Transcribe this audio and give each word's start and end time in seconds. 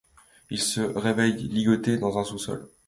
Ils 0.49 0.59
se 0.63 0.81
réveillent 0.81 1.37
ligotés 1.47 1.99
dans 1.99 2.17
un 2.17 2.23
sous-sol. 2.23 2.67